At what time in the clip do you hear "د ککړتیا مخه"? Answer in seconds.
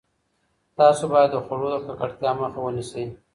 1.73-2.59